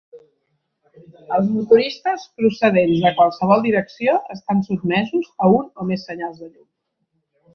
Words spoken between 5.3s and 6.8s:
a un o més senyals de llum.